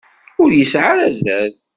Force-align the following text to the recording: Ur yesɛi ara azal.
Ur 0.41 0.49
yesɛi 0.53 0.85
ara 0.91 1.03
azal. 1.09 1.51